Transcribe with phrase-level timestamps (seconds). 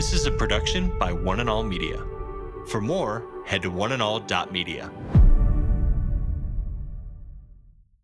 [0.00, 2.02] This is a production by One and All Media.
[2.68, 4.90] For more, head to oneandall.media.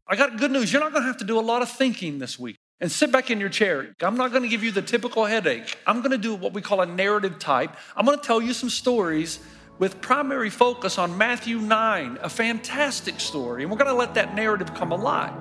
[0.06, 0.70] I got good news.
[0.70, 2.58] You're not going to have to do a lot of thinking this week.
[2.82, 3.94] And sit back in your chair.
[4.02, 5.78] I'm not going to give you the typical headache.
[5.86, 7.74] I'm going to do what we call a narrative type.
[7.96, 9.38] I'm going to tell you some stories
[9.78, 13.62] with primary focus on Matthew 9, a fantastic story.
[13.62, 15.32] And we're going to let that narrative come alive.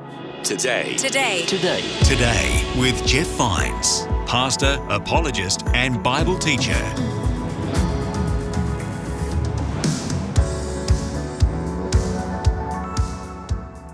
[0.45, 0.95] Today.
[0.95, 1.43] Today.
[1.47, 1.81] Today.
[2.03, 6.73] Today with Jeff Vines, pastor, apologist, and Bible teacher.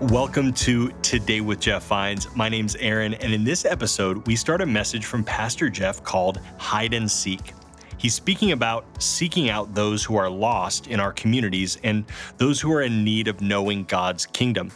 [0.00, 2.34] Welcome to Today with Jeff Vines.
[2.34, 6.40] My name's Aaron, and in this episode, we start a message from Pastor Jeff called
[6.56, 7.52] Hide and Seek.
[8.02, 12.04] He's speaking about seeking out those who are lost in our communities and
[12.36, 14.72] those who are in need of knowing God's kingdom.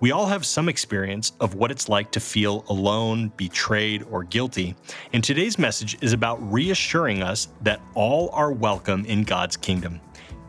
[0.00, 4.74] We all have some experience of what it's like to feel alone, betrayed, or guilty,
[5.12, 10.00] and today's message is about reassuring us that all are welcome in God's kingdom.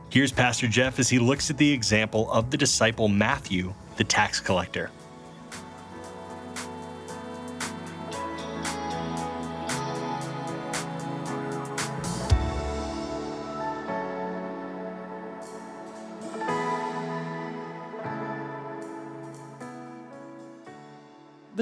[0.10, 4.40] Here's Pastor Jeff as he looks at the example of the disciple Matthew, the tax
[4.40, 4.90] collector.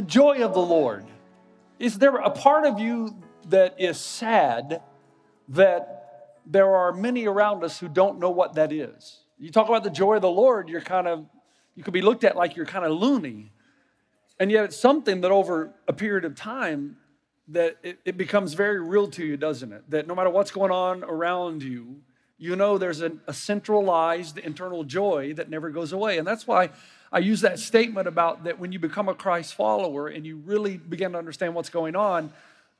[0.08, 1.06] Joy of the Lord.
[1.80, 3.16] Is there a part of you
[3.50, 4.82] that is sad
[5.50, 9.20] that there are many around us who don't know what that is?
[9.38, 11.26] You talk about the joy of the Lord, you're kind of,
[11.76, 13.52] you could be looked at like you're kind of loony.
[14.40, 16.98] And yet it's something that over a period of time
[17.50, 19.90] that it, it becomes very real to you, doesn't it?
[19.90, 22.02] That no matter what's going on around you,
[22.38, 26.18] you know there's a, a centralized internal joy that never goes away.
[26.18, 26.72] And that's why
[27.12, 30.78] I use that statement about that when you become a Christ follower and you really
[30.78, 32.32] begin to understand what's going on,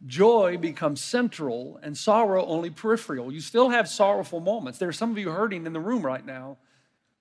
[0.06, 3.32] joy becomes central and sorrow only peripheral.
[3.32, 4.80] You still have sorrowful moments.
[4.80, 6.58] There are some of you hurting in the room right now.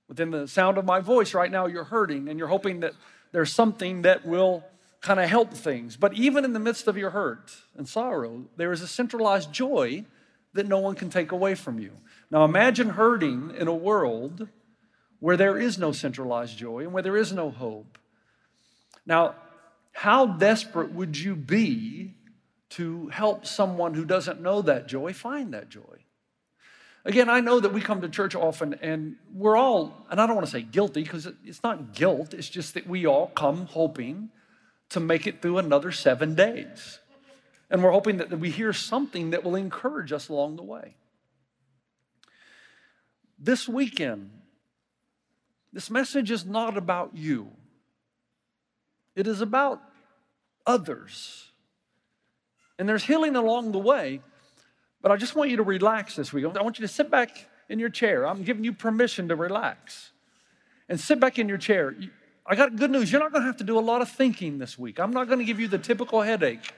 [0.08, 2.92] Within the sound of my voice right now, you're hurting and you're hoping that
[3.32, 4.64] there's something that will
[5.00, 5.96] kind of help things.
[5.96, 10.04] But even in the midst of your hurt and sorrow, there is a centralized joy
[10.54, 11.92] that no one can take away from you.
[12.30, 14.48] Now imagine hurting in a world
[15.24, 17.96] where there is no centralized joy and where there is no hope.
[19.06, 19.36] Now,
[19.92, 22.12] how desperate would you be
[22.70, 26.04] to help someone who doesn't know that joy find that joy?
[27.06, 30.36] Again, I know that we come to church often and we're all, and I don't
[30.36, 34.28] want to say guilty because it's not guilt, it's just that we all come hoping
[34.90, 36.98] to make it through another seven days.
[37.70, 40.96] And we're hoping that we hear something that will encourage us along the way.
[43.38, 44.30] This weekend,
[45.74, 47.50] this message is not about you,
[49.14, 49.82] it is about
[50.64, 51.50] others.
[52.76, 54.20] And there's healing along the way,
[55.00, 56.44] but I just want you to relax this week.
[56.44, 58.26] I want you to sit back in your chair.
[58.26, 60.10] I'm giving you permission to relax
[60.88, 61.94] and sit back in your chair.
[62.46, 63.12] I got good news.
[63.12, 64.98] You're not going to have to do a lot of thinking this week.
[64.98, 66.72] I'm not going to give you the typical headache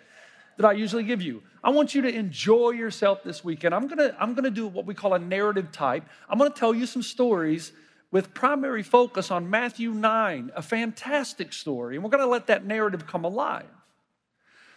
[0.59, 1.43] that I usually give you.
[1.65, 3.75] I want you to enjoy yourself this weekend.
[3.75, 6.05] I'm going to I'm going to do what we call a narrative type.
[6.29, 7.73] I'm going to tell you some stories
[8.11, 12.65] with primary focus on Matthew 9, a fantastic story, and we're going to let that
[12.65, 13.67] narrative come alive.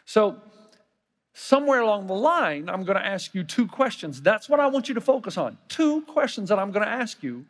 [0.05, 0.41] So,
[1.33, 4.21] somewhere along the line, I'm going to ask you two questions.
[4.21, 5.57] That's what I want you to focus on.
[5.67, 7.45] Two questions that I'm going to ask you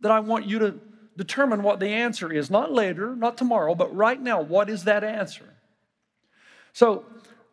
[0.00, 0.78] that I want you to
[1.16, 2.50] determine what the answer is.
[2.50, 5.54] Not later, not tomorrow, but right now, what is that answer?
[6.72, 7.04] So,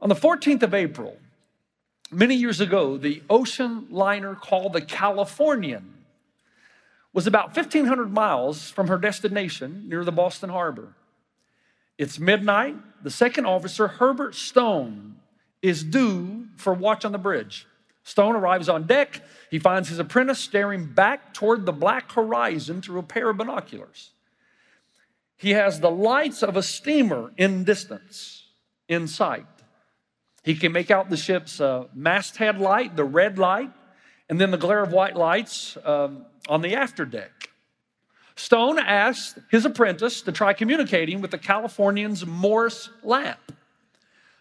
[0.01, 1.17] on the 14th of April,
[2.11, 5.92] many years ago, the ocean liner called the Californian
[7.13, 10.95] was about 1,500 miles from her destination near the Boston Harbor.
[11.97, 12.75] It's midnight.
[13.03, 15.17] The second officer, Herbert Stone,
[15.61, 17.67] is due for watch on the bridge.
[18.03, 19.21] Stone arrives on deck.
[19.49, 24.11] He finds his apprentice staring back toward the black horizon through a pair of binoculars.
[25.37, 28.45] He has the lights of a steamer in distance,
[28.87, 29.45] in sight.
[30.43, 33.71] He can make out the ship's uh, masthead light, the red light,
[34.33, 37.49] and then the glare of white lights um, on the afterdeck.
[38.35, 43.37] Stone asked his apprentice to try communicating with the Californian's Morse lamp.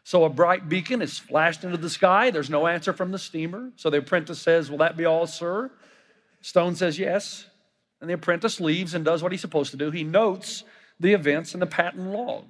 [0.02, 2.30] So a bright beacon is flashed into the sky.
[2.30, 3.70] There's no answer from the steamer.
[3.76, 5.70] So the apprentice says, Will that be all, sir?
[6.40, 7.44] Stone says, Yes.
[8.00, 9.90] And the apprentice leaves and does what he's supposed to do.
[9.90, 10.64] He notes
[11.00, 12.46] the events in the patent log.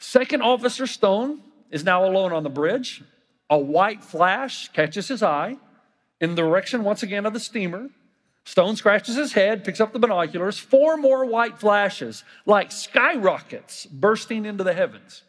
[0.00, 3.04] Second Officer Stone is now alone on the bridge.
[3.48, 5.58] A white flash catches his eye
[6.20, 7.88] in the direction once again of the steamer.
[8.44, 10.58] Stone scratches his head, picks up the binoculars.
[10.58, 15.22] Four more white flashes, like skyrockets, bursting into the heavens.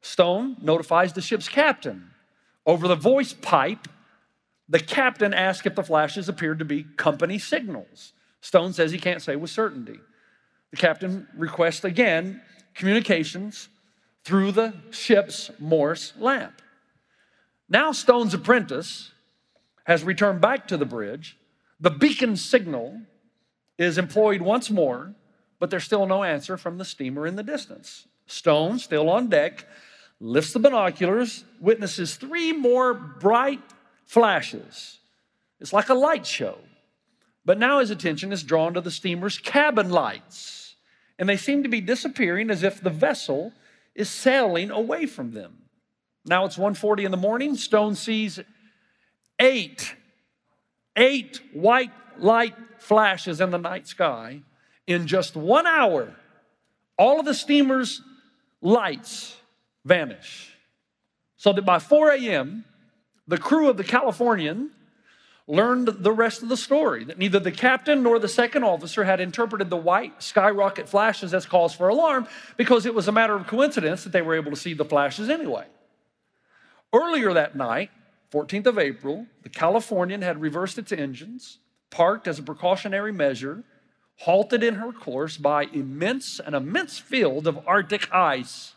[0.00, 2.10] Stone notifies the ship's captain,
[2.64, 3.88] Over the voice pipe,
[4.68, 8.12] the captain asks if the flashes appeared to be company signals.
[8.40, 9.98] Stone says he can't say with certainty.
[10.70, 12.40] The captain requests again
[12.74, 13.68] communications
[14.24, 16.62] through the ship's Morse lamp.
[17.68, 19.10] Now, Stone's apprentice
[19.84, 21.36] has returned back to the bridge.
[21.80, 23.00] The beacon signal
[23.78, 25.14] is employed once more,
[25.58, 28.06] but there's still no answer from the steamer in the distance.
[28.26, 29.66] Stone, still on deck,
[30.20, 33.62] lifts the binoculars, witnesses three more bright
[34.06, 34.98] flashes.
[35.60, 36.58] It's like a light show.
[37.44, 40.76] But now his attention is drawn to the steamer's cabin lights,
[41.18, 43.52] and they seem to be disappearing as if the vessel
[43.94, 45.62] is sailing away from them.
[46.26, 47.56] Now it's 1:40 in the morning.
[47.56, 48.40] Stone sees
[49.40, 49.96] eight,
[50.96, 54.42] eight white light flashes in the night sky
[54.86, 56.14] in just one hour.
[56.98, 58.02] All of the steamer's
[58.60, 59.36] lights
[59.84, 60.54] vanish.
[61.36, 62.64] So that by 4 a.m.,
[63.26, 64.70] the crew of the Californian
[65.46, 69.20] learned the rest of the story that neither the captain nor the second officer had
[69.20, 72.26] interpreted the white skyrocket flashes as cause for alarm
[72.56, 75.28] because it was a matter of coincidence that they were able to see the flashes
[75.28, 75.66] anyway.
[76.92, 77.90] Earlier that night,
[78.32, 81.58] 14th of April, the Californian had reversed its engines,
[81.90, 83.64] parked as a precautionary measure,
[84.18, 88.74] halted in her course by immense an immense field of Arctic ice.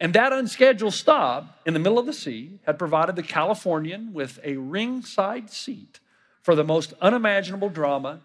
[0.00, 4.38] And that unscheduled stop in the middle of the sea had provided the Californian with
[4.44, 6.00] a ringside seat
[6.42, 8.20] for the most unimaginable drama.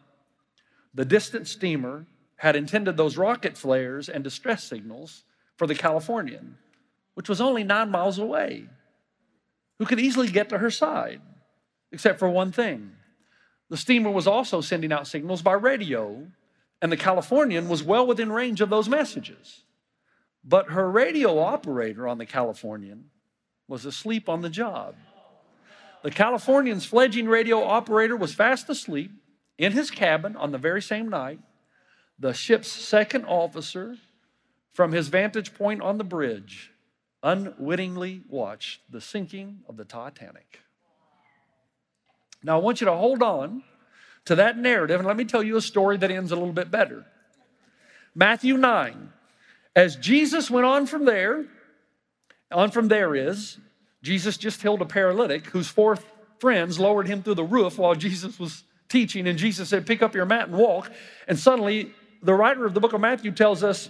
[0.93, 2.05] The distant steamer
[2.37, 5.23] had intended those rocket flares and distress signals
[5.57, 6.57] for the Californian,
[7.13, 8.67] which was only nine miles away,
[9.81, 11.19] who could easily get to her side,
[11.91, 12.91] except for one thing.
[13.71, 16.27] The steamer was also sending out signals by radio,
[16.83, 19.63] and the Californian was well within range of those messages.
[20.43, 23.05] But her radio operator on the Californian
[23.67, 24.93] was asleep on the job.
[26.03, 29.09] The Californian's fledgling radio operator was fast asleep
[29.57, 31.39] in his cabin on the very same night.
[32.19, 33.95] The ship's second officer,
[34.73, 36.71] from his vantage point on the bridge,
[37.23, 40.61] unwittingly watched the sinking of the Titanic.
[42.43, 43.63] Now, I want you to hold on
[44.25, 46.71] to that narrative, and let me tell you a story that ends a little bit
[46.71, 47.05] better.
[48.15, 49.11] Matthew 9,
[49.75, 51.45] as Jesus went on from there,
[52.51, 53.57] on from there is,
[54.03, 55.97] Jesus just healed a paralytic whose four
[56.39, 60.15] friends lowered him through the roof while Jesus was teaching, and Jesus said, Pick up
[60.15, 60.91] your mat and walk.
[61.27, 63.89] And suddenly, the writer of the book of Matthew tells us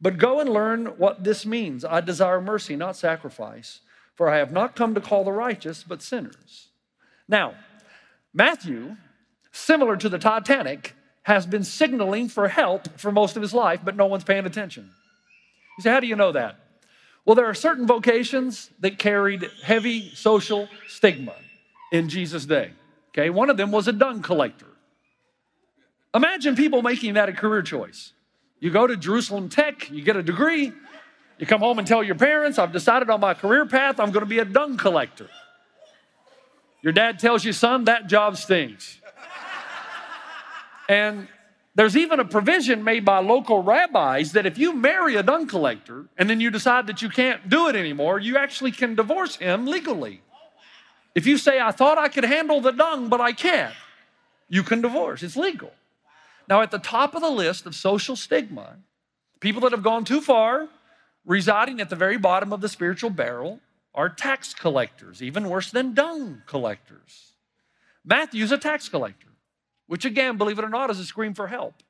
[0.00, 1.84] But go and learn what this means.
[1.84, 3.80] I desire mercy, not sacrifice,
[4.14, 6.68] for I have not come to call the righteous, but sinners.
[7.28, 7.54] Now,
[8.34, 8.96] Matthew,
[9.52, 13.96] similar to the Titanic, has been signaling for help for most of his life, but
[13.96, 14.90] no one's paying attention.
[15.78, 16.60] You say, how do you know that?
[17.24, 21.34] Well, there are certain vocations that carried heavy social stigma
[21.90, 22.70] in Jesus' day.
[23.08, 24.66] Okay, one of them was a dung collector.
[26.14, 28.12] Imagine people making that a career choice.
[28.60, 30.72] You go to Jerusalem Tech, you get a degree,
[31.38, 34.24] you come home and tell your parents, I've decided on my career path, I'm going
[34.24, 35.28] to be a dung collector.
[36.82, 39.00] Your dad tells you, son, that job stinks.
[40.88, 41.28] And
[41.74, 46.06] there's even a provision made by local rabbis that if you marry a dung collector
[46.16, 49.66] and then you decide that you can't do it anymore, you actually can divorce him
[49.66, 50.22] legally.
[51.14, 53.74] If you say, I thought I could handle the dung, but I can't,
[54.48, 55.22] you can divorce.
[55.22, 55.72] It's legal.
[56.48, 58.76] Now, at the top of the list of social stigma,
[59.40, 60.68] people that have gone too far,
[61.24, 63.60] residing at the very bottom of the spiritual barrel,
[63.94, 67.32] are tax collectors, even worse than dung collectors.
[68.04, 69.26] Matthew's a tax collector
[69.86, 71.82] which again, believe it or not, is a scream for help.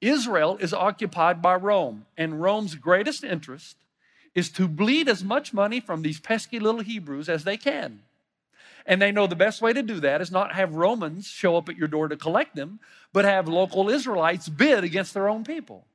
[0.00, 3.76] Israel is occupied by Rome, and Rome's greatest interest
[4.34, 8.02] is to bleed as much money from these pesky little Hebrews as they can.
[8.86, 11.68] And they know the best way to do that is not have Romans show up
[11.68, 12.80] at your door to collect them,
[13.12, 15.86] but have local Israelites bid against their own people.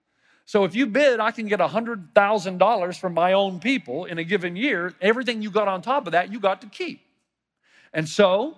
[0.45, 4.55] So if you bid, I can get $100,000 from my own people in a given
[4.55, 4.93] year.
[5.01, 7.01] Everything you got on top of that, you got to keep.
[7.93, 8.57] And so,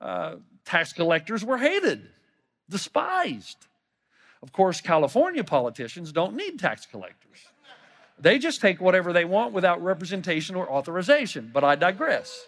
[0.00, 2.08] uh, tax collectors were hated,
[2.70, 3.66] despised.
[4.42, 7.38] Of course, California politicians don't need tax collectors.
[8.18, 12.46] They just take whatever they want without representation or authorization, but I digress.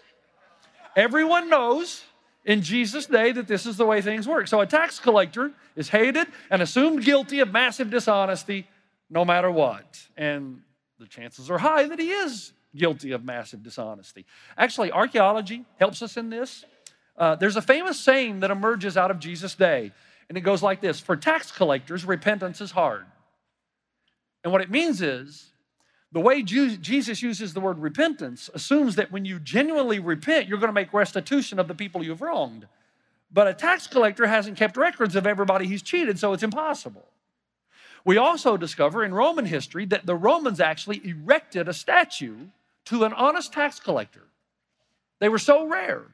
[0.95, 2.03] Everyone knows
[2.45, 4.47] in Jesus' day that this is the way things work.
[4.47, 8.67] So a tax collector is hated and assumed guilty of massive dishonesty
[9.09, 10.01] no matter what.
[10.17, 10.61] And
[10.99, 14.25] the chances are high that he is guilty of massive dishonesty.
[14.57, 16.65] Actually, archaeology helps us in this.
[17.17, 19.91] Uh, there's a famous saying that emerges out of Jesus' day,
[20.29, 23.05] and it goes like this For tax collectors, repentance is hard.
[24.43, 25.51] And what it means is,
[26.11, 30.69] the way Jesus uses the word repentance assumes that when you genuinely repent, you're going
[30.69, 32.67] to make restitution of the people you've wronged.
[33.31, 37.05] But a tax collector hasn't kept records of everybody he's cheated, so it's impossible.
[38.03, 42.47] We also discover in Roman history that the Romans actually erected a statue
[42.85, 44.23] to an honest tax collector.
[45.19, 46.05] They were so rare,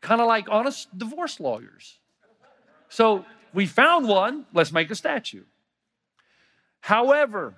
[0.00, 1.98] kind of like honest divorce lawyers.
[2.88, 5.42] So we found one, let's make a statue.
[6.80, 7.56] However,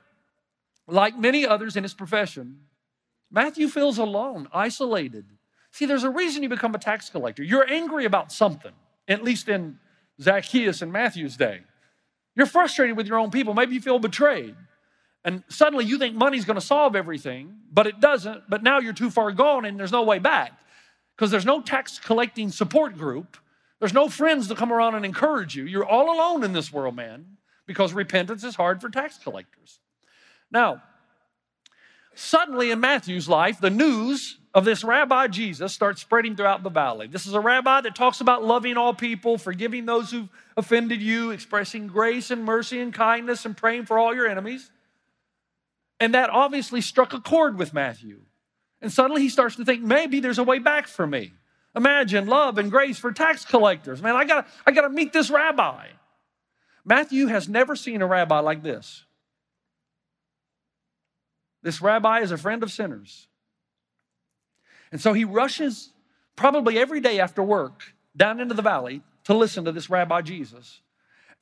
[0.89, 2.61] like many others in his profession,
[3.31, 5.27] Matthew feels alone, isolated.
[5.73, 7.43] See, there's a reason you become a tax collector.
[7.43, 8.73] You're angry about something,
[9.09, 9.79] at least in
[10.21, 11.61] Zacchaeus and Matthew's day.
[12.35, 13.55] You're frustrated with your own people.
[13.55, 14.55] Maybe you feel betrayed.
[15.25, 18.49] And suddenly you think money's going to solve everything, but it doesn't.
[18.49, 20.53] But now you're too far gone and there's no way back
[21.17, 23.37] because there's no tax collecting support group.
[23.81, 25.65] There's no friends to come around and encourage you.
[25.65, 27.27] You're all alone in this world, man,
[27.67, 29.81] because repentance is hard for tax collectors.
[30.51, 30.83] Now,
[32.15, 37.07] suddenly in Matthew's life, the news of this rabbi Jesus starts spreading throughout the valley.
[37.07, 41.31] This is a rabbi that talks about loving all people, forgiving those who've offended you,
[41.31, 44.71] expressing grace and mercy and kindness, and praying for all your enemies.
[46.01, 48.21] And that obviously struck a chord with Matthew.
[48.81, 51.33] And suddenly he starts to think, maybe there's a way back for me.
[51.75, 54.01] Imagine love and grace for tax collectors.
[54.01, 55.89] Man, I gotta, I gotta meet this rabbi.
[56.85, 59.05] Matthew has never seen a rabbi like this.
[61.67, 63.27] This rabbi is a friend of sinners.
[64.93, 65.91] And so he rushes
[66.37, 67.83] probably every day after work
[68.17, 70.81] down into the valley to listen to this rabbi Jesus.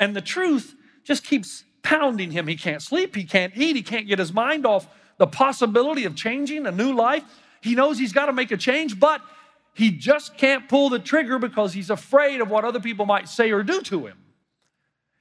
[0.01, 2.47] And the truth just keeps pounding him.
[2.47, 4.89] He can't sleep, he can't eat, he can't get his mind off
[5.19, 7.23] the possibility of changing a new life.
[7.61, 9.21] He knows he's got to make a change, but
[9.75, 13.51] he just can't pull the trigger because he's afraid of what other people might say
[13.51, 14.24] or do to him.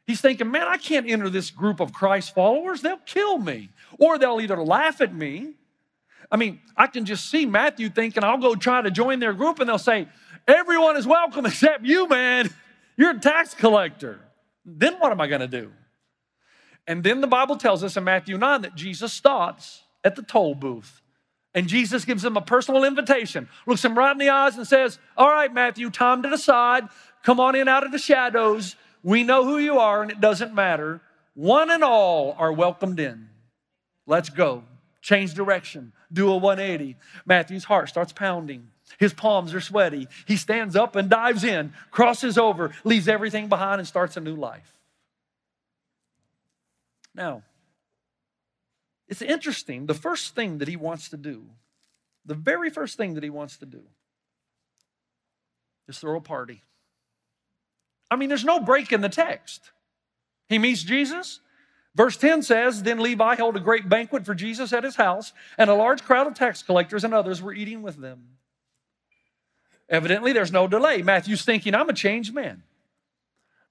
[0.05, 2.81] He's thinking, man, I can't enter this group of Christ followers.
[2.81, 3.69] They'll kill me,
[4.00, 5.53] or they'll either laugh at me.
[6.29, 9.60] I mean, I can just see Matthew thinking, I'll go try to join their group,
[9.60, 10.07] and they'll say,
[10.45, 12.50] Everyone is welcome except you, man.
[12.98, 14.19] You're a tax collector.
[14.65, 15.72] Then what am I going to do?
[16.86, 20.53] And then the Bible tells us in Matthew 9 that Jesus stops at the toll
[20.53, 21.01] booth.
[21.55, 24.98] And Jesus gives him a personal invitation, looks him right in the eyes, and says,
[25.15, 26.86] All right, Matthew, time to decide.
[27.24, 28.75] Come on in out of the shadows.
[29.03, 31.01] We know who you are, and it doesn't matter.
[31.36, 33.29] One and all are welcomed in.
[34.07, 34.63] Let's go.
[35.01, 35.91] Change direction.
[36.12, 36.95] Do a 180.
[37.25, 38.69] Matthew's heart starts pounding.
[39.00, 40.07] His palms are sweaty.
[40.25, 44.36] He stands up and dives in, crosses over, leaves everything behind, and starts a new
[44.36, 44.77] life.
[47.13, 47.43] Now,
[49.07, 49.86] it's interesting.
[49.86, 51.43] The first thing that he wants to do,
[52.25, 53.81] the very first thing that he wants to do,
[55.88, 56.63] is throw a party.
[58.13, 59.72] I mean, there's no break in the text.
[60.48, 61.39] He meets Jesus.
[61.96, 65.67] Verse 10 says, Then Levi held a great banquet for Jesus at his house, and
[65.67, 68.38] a large crowd of tax collectors and others were eating with them.
[69.89, 71.01] Evidently, there's no delay.
[71.01, 72.62] Matthew's thinking, I'm a changed man.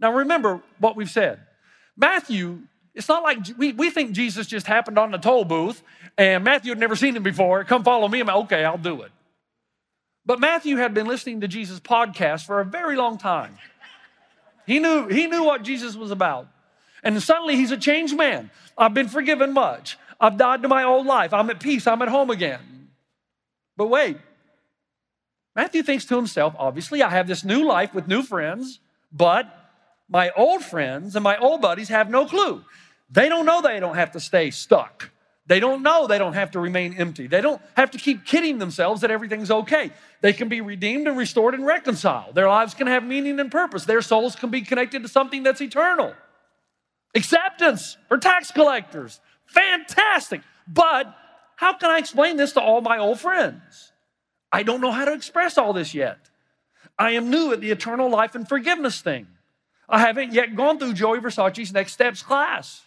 [0.00, 1.38] Now, remember what we've said.
[1.96, 2.62] Matthew,
[2.96, 5.84] it's not like we, we think Jesus just happened on the toll booth
[6.18, 7.62] and Matthew had never seen him before.
[7.62, 8.20] Come follow me.
[8.20, 9.12] I'm okay, I'll do it.
[10.26, 13.58] But Matthew had been listening to Jesus' podcast for a very long time.
[14.66, 16.48] He knew, he knew what Jesus was about.
[17.02, 18.50] And suddenly he's a changed man.
[18.78, 19.98] I've been forgiven much.
[20.20, 21.32] I've died to my old life.
[21.32, 21.86] I'm at peace.
[21.86, 22.90] I'm at home again.
[23.76, 24.18] But wait,
[25.56, 29.46] Matthew thinks to himself, obviously, I have this new life with new friends, but
[30.08, 32.64] my old friends and my old buddies have no clue.
[33.10, 35.10] They don't know they don't have to stay stuck.
[35.52, 37.26] They don't know they don't have to remain empty.
[37.26, 39.90] They don't have to keep kidding themselves that everything's okay.
[40.22, 42.34] They can be redeemed and restored and reconciled.
[42.34, 43.84] Their lives can have meaning and purpose.
[43.84, 46.14] Their souls can be connected to something that's eternal.
[47.14, 49.20] Acceptance for tax collectors.
[49.44, 50.40] Fantastic.
[50.66, 51.14] But
[51.56, 53.92] how can I explain this to all my old friends?
[54.50, 56.30] I don't know how to express all this yet.
[56.98, 59.26] I am new at the eternal life and forgiveness thing.
[59.86, 62.86] I haven't yet gone through Joey Versace's Next Steps class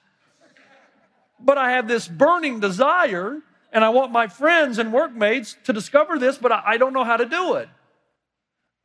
[1.46, 3.40] but I have this burning desire,
[3.72, 7.18] and I want my friends and workmates to discover this, but I, don't know how
[7.18, 7.70] to do it.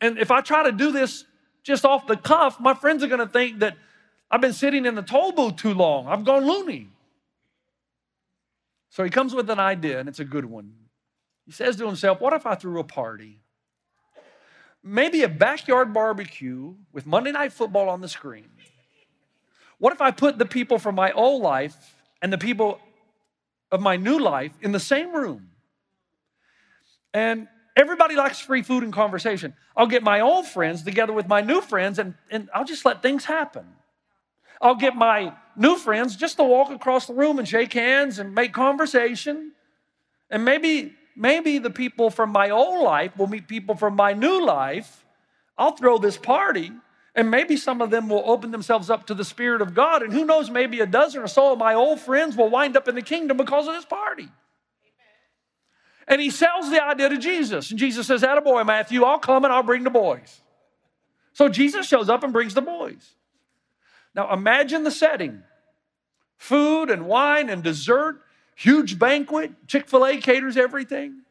[0.01, 1.25] And if I try to do this
[1.63, 3.77] just off the cuff, my friends are going to think that
[4.31, 6.07] I've been sitting in the toll booth too long.
[6.07, 6.89] I've gone loony.
[8.91, 10.73] So he comes with an idea, and it's a good one.
[11.47, 13.41] He says to himself, What if I threw a party?
[14.83, 18.49] maybe a backyard barbecue with Monday Night Football on the screen.
[19.79, 22.81] What if I put the people from my old life and the people
[23.71, 25.51] of my new life in the same room?
[27.13, 29.55] And everybody likes free food and conversation.
[29.77, 33.03] I'll get my old friends together with my new friends and, and I'll just let
[33.03, 33.67] things happen.
[34.61, 38.35] I'll get my new friends just to walk across the room and shake hands and
[38.35, 39.53] make conversation.
[40.29, 44.45] And maybe, maybe the people from my old life will meet people from my new
[44.45, 45.05] life.
[45.57, 46.73] I'll throw this party,
[47.15, 50.03] and maybe some of them will open themselves up to the Spirit of God.
[50.03, 52.87] And who knows, maybe a dozen or so of my old friends will wind up
[52.87, 54.29] in the kingdom because of this party.
[56.07, 57.71] And he sells the idea to Jesus.
[57.71, 60.41] And Jesus says, Attaboy, Matthew, I'll come and I'll bring the boys.
[61.33, 63.15] So Jesus shows up and brings the boys.
[64.15, 65.43] Now imagine the setting
[66.37, 68.23] food and wine and dessert,
[68.55, 71.23] huge banquet, Chick fil A caters everything.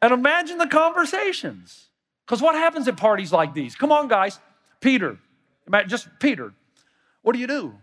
[0.00, 1.88] And imagine the conversations.
[2.24, 3.74] Because what happens at parties like these?
[3.74, 4.38] Come on, guys.
[4.80, 5.18] Peter,
[5.86, 6.52] just Peter,
[7.22, 7.74] what do you do?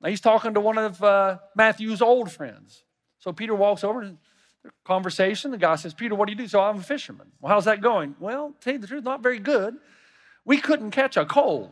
[0.00, 2.82] Now he's talking to one of uh, Matthew's old friends.
[3.18, 4.18] So Peter walks over and
[4.84, 5.52] conversation.
[5.52, 6.48] The guy says, Peter, what do you do?
[6.48, 7.28] So I'm a fisherman.
[7.40, 8.16] Well, how's that going?
[8.18, 9.76] Well, tell you the truth, not very good.
[10.44, 11.70] We couldn't catch a cold.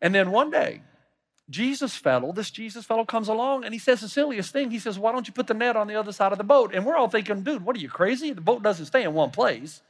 [0.00, 0.82] And then one day,
[1.48, 4.70] Jesus fellow, this Jesus fellow comes along and he says the silliest thing.
[4.70, 6.74] He says, Why don't you put the net on the other side of the boat?
[6.74, 8.32] And we're all thinking, Dude, what are you crazy?
[8.32, 9.82] The boat doesn't stay in one place.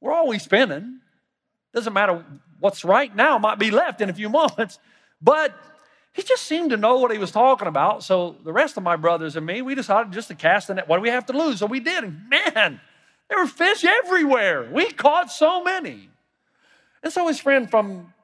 [0.00, 1.00] We're always spinning.
[1.72, 2.24] Doesn't matter
[2.60, 4.78] what's right now, might be left in a few moments.
[5.20, 5.54] But
[6.12, 8.02] he just seemed to know what he was talking about.
[8.02, 10.88] So the rest of my brothers and me, we decided just to cast the net.
[10.88, 11.58] What do we have to lose?
[11.58, 12.04] So we did.
[12.04, 12.80] And man,
[13.28, 14.68] there were fish everywhere.
[14.70, 16.08] We caught so many.
[17.02, 18.14] And so his friend from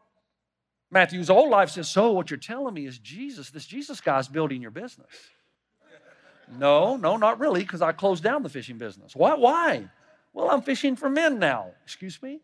[0.90, 4.62] Matthew's old life says, So what you're telling me is Jesus, this Jesus guy's building
[4.62, 5.10] your business.
[6.58, 9.16] No, no, not really, because I closed down the fishing business.
[9.16, 9.34] Why?
[9.34, 9.88] Why?
[10.32, 11.72] Well, I'm fishing for men now.
[11.84, 12.40] Excuse me?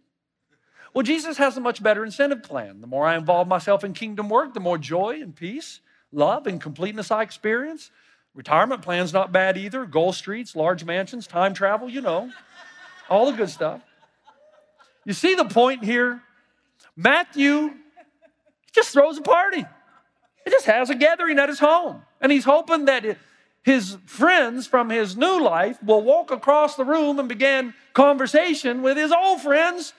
[0.95, 2.81] Well, Jesus has a much better incentive plan.
[2.81, 5.81] The more I involve myself in kingdom work, the more joy and peace,
[6.13, 7.91] love, and completeness I experience.
[8.35, 9.85] Retirement plan's not bad either.
[9.85, 12.31] Gold streets, large mansions, time travel, you know,
[13.09, 13.83] all the good stuff.
[15.05, 16.23] You see the point here?
[16.97, 17.75] Matthew
[18.73, 19.65] just throws a party.
[20.45, 22.03] He just has a gathering at his home.
[22.21, 23.19] And he's hoping that
[23.63, 28.97] his friends from his new life will walk across the room and begin conversation with
[28.97, 29.93] his old friends.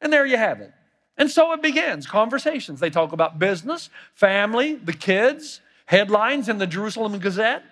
[0.00, 0.72] And there you have it.
[1.16, 2.80] And so it begins conversations.
[2.80, 7.62] They talk about business, family, the kids, headlines in the Jerusalem Gazette,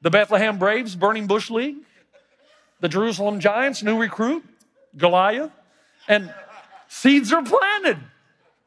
[0.00, 1.76] the Bethlehem Braves Burning Bush League,
[2.80, 4.42] the Jerusalem Giants new recruit,
[4.96, 5.52] Goliath,
[6.08, 6.32] and
[6.88, 7.98] seeds are planted.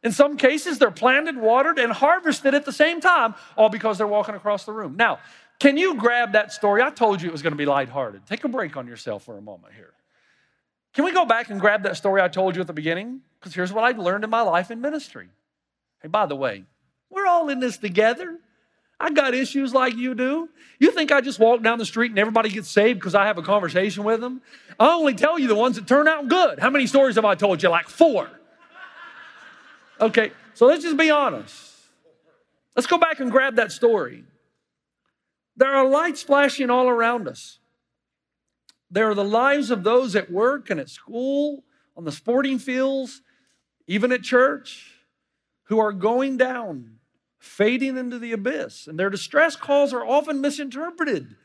[0.04, 4.08] In some cases, they're planted, watered, and harvested at the same time, all because they're
[4.08, 4.96] walking across the room.
[4.96, 5.20] Now,
[5.60, 6.82] can you grab that story?
[6.82, 8.26] I told you it was going to be lighthearted.
[8.26, 9.94] Take a break on yourself for a moment here.
[10.94, 13.22] Can we go back and grab that story I told you at the beginning?
[13.40, 15.30] Because here's what I learned in my life in ministry.
[16.02, 16.66] Hey, by the way,
[17.10, 18.40] we're all in this together.
[19.00, 20.50] I got issues like you do.
[20.80, 23.38] You think I just walk down the street and everybody gets saved because I have
[23.38, 24.42] a conversation with them?
[24.80, 26.60] I only tell you the ones that turn out good.
[26.60, 27.70] How many stories have I told you?
[27.70, 28.30] Like four.
[30.00, 31.72] Okay, so let's just be honest.
[32.76, 34.24] Let's go back and grab that story.
[35.56, 37.60] There are lights flashing all around us.
[38.94, 41.64] There are the lives of those at work and at school,
[41.98, 43.22] on the sporting fields,
[43.88, 44.94] even at church,
[45.64, 47.00] who are going down,
[47.40, 48.88] fading into the abyss.
[48.88, 51.36] And their distress calls are often misinterpreted.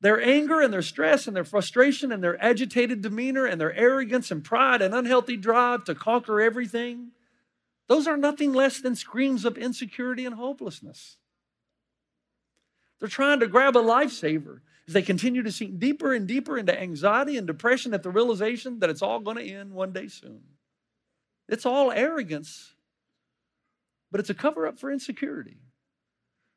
[0.00, 4.30] Their anger and their stress and their frustration and their agitated demeanor and their arrogance
[4.30, 7.12] and pride and unhealthy drive to conquer everything
[7.88, 11.18] those are nothing less than screams of insecurity and hopelessness.
[12.98, 16.78] They're trying to grab a lifesaver as they continue to sink deeper and deeper into
[16.78, 20.42] anxiety and depression at the realization that it's all going to end one day soon.
[21.48, 22.74] It's all arrogance,
[24.10, 25.58] but it's a cover up for insecurity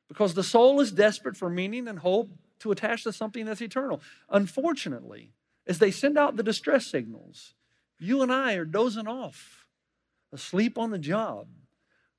[0.07, 4.01] because the soul is desperate for meaning and hope to attach to something that's eternal.
[4.29, 5.31] Unfortunately,
[5.67, 7.53] as they send out the distress signals,
[7.99, 9.59] you and I are dozing off
[10.31, 11.47] asleep on the job,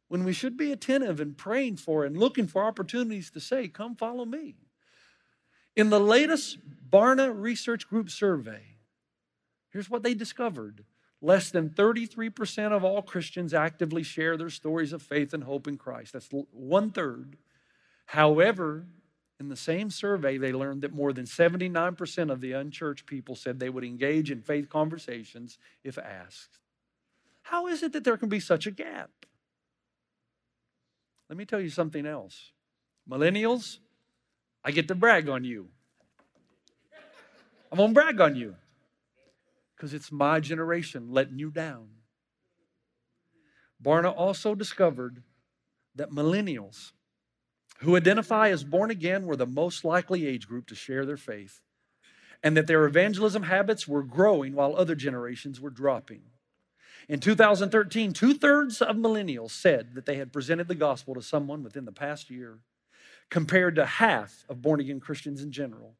[0.08, 3.94] when we should be attentive and praying for and looking for opportunities to say, Come
[3.94, 4.56] follow me.
[5.76, 6.58] In the latest
[6.90, 8.62] Barna Research Group survey,
[9.70, 10.84] here's what they discovered
[11.22, 15.76] less than 33% of all Christians actively share their stories of faith and hope in
[15.76, 16.14] Christ.
[16.14, 17.36] That's one third.
[18.06, 18.86] However,
[19.38, 23.58] in the same survey, they learned that more than 79% of the unchurched people said
[23.58, 26.58] they would engage in faith conversations if asked.
[27.42, 29.10] How is it that there can be such a gap?
[31.28, 32.52] Let me tell you something else.
[33.08, 33.78] Millennials,
[34.64, 35.68] I get to brag on you.
[37.72, 38.56] I'm going to brag on you.
[39.76, 41.88] because it's my generation letting you down.
[43.82, 45.22] Barna also discovered
[45.94, 46.92] that millennials
[47.78, 51.62] who identify as born again were the most likely age group to share their faith,
[52.42, 56.22] and that their evangelism habits were growing while other generations were dropping.
[57.08, 61.62] In 2013, two thirds of millennials said that they had presented the gospel to someone
[61.62, 62.58] within the past year,
[63.30, 65.94] compared to half of born again Christians in general.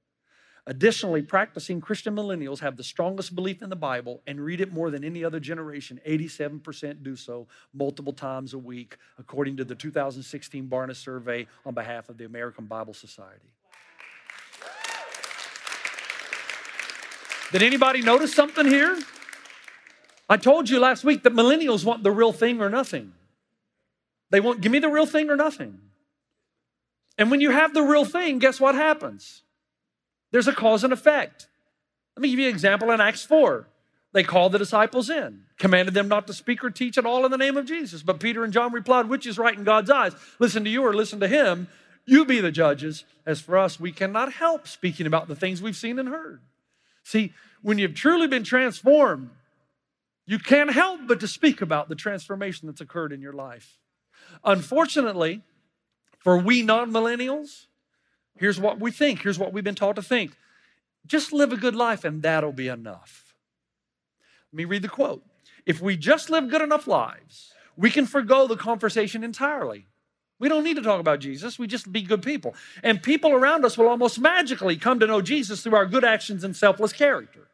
[0.67, 4.91] Additionally, practicing Christian millennials have the strongest belief in the Bible and read it more
[4.91, 6.01] than any other generation.
[6.07, 12.09] 87% do so multiple times a week, according to the 2016 Barna survey on behalf
[12.09, 13.51] of the American Bible Society.
[17.53, 18.97] Did anybody notice something here?
[20.29, 23.13] I told you last week that millennials want the real thing or nothing.
[24.31, 25.81] They want, give me the real thing or nothing.
[27.21, 29.43] And when you have the real thing, guess what happens?
[30.33, 31.49] There's a cause and effect.
[32.17, 33.69] Let me give you an example in Acts 4.
[34.15, 37.31] They called the disciples in, commanded them not to speak or teach at all in
[37.31, 38.03] the name of Jesus.
[38.03, 40.15] But Peter and John replied, Which is right in God's eyes?
[40.39, 41.69] Listen to you or listen to him.
[42.07, 43.05] You be the judges.
[43.27, 46.41] As for us, we cannot help speaking about the things we've seen and heard.
[47.05, 49.29] See, when you've truly been transformed,
[50.27, 53.79] you can't help but to speak about the transformation that's occurred in your life.
[54.43, 55.43] Unfortunately,
[56.21, 57.67] for we non millennials,
[58.41, 59.21] Here's what we think.
[59.23, 60.33] Here's what we've been taught to think.
[61.07, 63.35] Just live a good life and that'll be enough.
[64.51, 65.23] Let me read the quote.
[65.67, 69.87] If we just live good enough lives, we can forego the conversation entirely.
[70.39, 71.59] We don't need to talk about Jesus.
[71.59, 72.55] We just be good people.
[72.83, 76.43] And people around us will almost magically come to know Jesus through our good actions
[76.43, 77.47] and selfless character.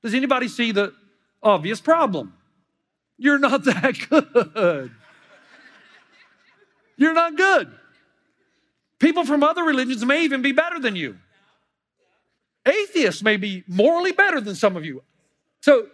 [0.00, 0.94] Does anybody see the
[1.42, 2.34] obvious problem?
[3.16, 4.92] You're not that good.
[6.98, 7.72] You're not good.
[8.98, 11.16] People from other religions may even be better than you.
[12.66, 15.02] Atheists may be morally better than some of you.
[15.60, 15.86] So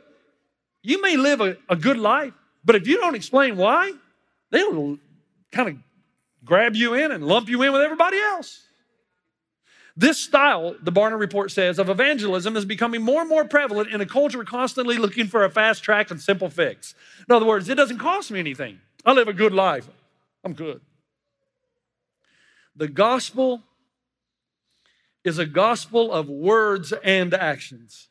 [0.82, 2.32] you may live a, a good life,
[2.64, 3.92] but if you don't explain why,
[4.50, 4.98] they'll
[5.52, 5.76] kind of
[6.44, 8.62] grab you in and lump you in with everybody else.
[9.96, 14.00] This style, the Barna Report says, of evangelism is becoming more and more prevalent in
[14.00, 16.94] a culture constantly looking for a fast track and simple fix.
[17.28, 18.80] In other words, it doesn't cost me anything.
[19.06, 19.88] I live a good life.
[20.42, 20.80] I'm good.
[22.76, 23.62] The gospel
[25.24, 28.08] is a gospel of words and actions.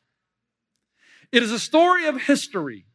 [1.32, 2.86] It is a story of history,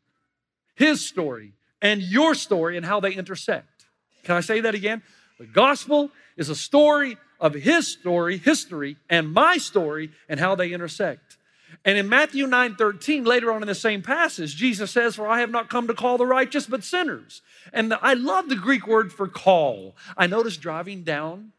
[0.74, 1.52] his story,
[1.83, 3.87] and your story, and how they intersect.
[4.24, 5.02] Can I say that again?
[5.38, 10.72] The gospel is a story of his story, history, and my story, and how they
[10.72, 11.37] intersect.
[11.85, 15.40] And in Matthew 9 13, later on in the same passage, Jesus says, For I
[15.40, 17.42] have not come to call the righteous, but sinners.
[17.72, 19.94] And I love the Greek word for call.
[20.16, 21.52] I noticed driving down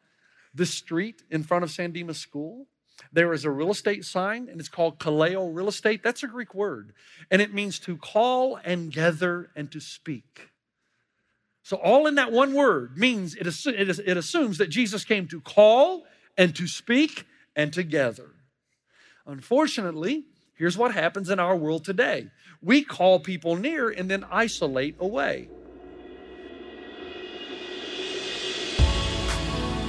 [0.54, 2.68] the street in front of San Dimas School,
[3.12, 6.04] there is a real estate sign and it's called kaleo real estate.
[6.04, 6.94] That's a Greek word.
[7.32, 10.50] And it means to call and gather and to speak.
[11.64, 16.06] So, all in that one word means it, it assumes that Jesus came to call
[16.38, 18.32] and to speak and to gather.
[19.28, 22.32] Unfortunately, here's what happens in our world today
[22.62, 25.50] we call people near and then isolate away.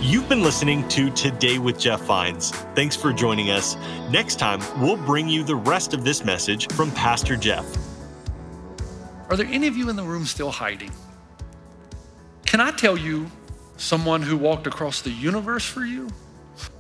[0.03, 2.53] You've been listening to Today with Jeff Vines.
[2.75, 3.77] Thanks for joining us.
[4.11, 7.67] Next time, we'll bring you the rest of this message from Pastor Jeff.
[9.29, 10.91] Are there any of you in the room still hiding?
[12.47, 13.31] Can I tell you
[13.77, 16.09] someone who walked across the universe for you?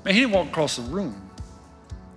[0.02, 1.30] Man, he didn't walk across the room,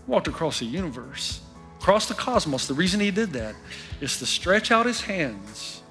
[0.05, 1.41] he walked across the universe,
[1.81, 2.65] across the cosmos.
[2.65, 3.55] The reason he did that
[3.99, 5.81] is to stretch out his hands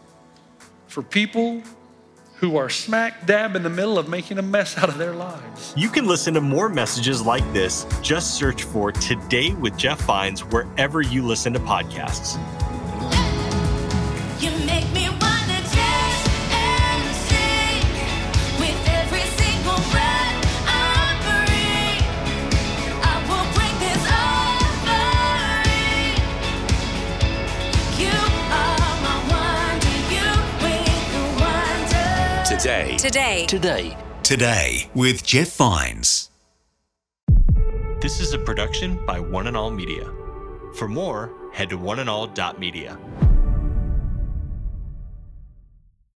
[0.86, 1.62] for people
[2.42, 5.72] who are smack dab in the middle of making a mess out of their lives.
[5.76, 7.86] You can listen to more messages like this.
[8.02, 12.36] Just search for Today with Jeff Vines wherever you listen to podcasts.
[33.02, 33.46] Today.
[33.46, 33.96] Today.
[34.22, 36.30] Today with Jeff Vines.
[38.00, 40.08] This is a production by One and All Media.
[40.76, 42.96] For more, head to oneandall.media.